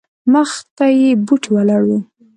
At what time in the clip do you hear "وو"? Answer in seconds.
1.87-1.99